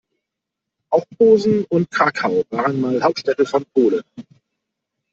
[0.89, 4.01] Auch Posen und Krakau waren mal Hauptstädte von Polen.